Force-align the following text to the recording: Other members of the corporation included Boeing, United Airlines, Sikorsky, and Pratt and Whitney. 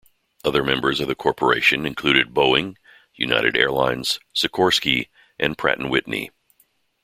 Other 0.43 0.63
members 0.63 0.99
of 0.99 1.07
the 1.07 1.13
corporation 1.13 1.85
included 1.85 2.33
Boeing, 2.33 2.75
United 3.13 3.55
Airlines, 3.55 4.19
Sikorsky, 4.33 5.09
and 5.37 5.55
Pratt 5.55 5.77
and 5.77 5.91
Whitney. 5.91 6.31